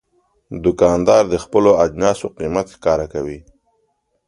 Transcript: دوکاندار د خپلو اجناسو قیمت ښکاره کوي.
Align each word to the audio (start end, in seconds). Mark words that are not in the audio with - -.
دوکاندار 0.63 1.23
د 1.29 1.35
خپلو 1.43 1.71
اجناسو 1.85 2.27
قیمت 2.37 2.67
ښکاره 2.75 3.05
کوي. 3.13 3.39